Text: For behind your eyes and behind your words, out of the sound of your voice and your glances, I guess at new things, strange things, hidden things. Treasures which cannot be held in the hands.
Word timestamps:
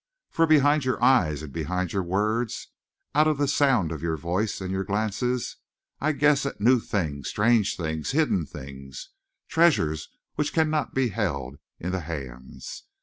For 0.31 0.47
behind 0.47 0.83
your 0.83 0.99
eyes 1.03 1.43
and 1.43 1.53
behind 1.53 1.93
your 1.93 2.01
words, 2.01 2.69
out 3.13 3.27
of 3.27 3.37
the 3.37 3.47
sound 3.47 3.91
of 3.91 4.01
your 4.01 4.17
voice 4.17 4.59
and 4.59 4.71
your 4.71 4.83
glances, 4.83 5.57
I 5.99 6.11
guess 6.13 6.43
at 6.43 6.59
new 6.59 6.79
things, 6.79 7.29
strange 7.29 7.75
things, 7.77 8.09
hidden 8.09 8.47
things. 8.47 9.09
Treasures 9.47 10.09
which 10.33 10.53
cannot 10.53 10.95
be 10.95 11.09
held 11.09 11.57
in 11.79 11.91
the 11.91 11.99
hands. 11.99 12.85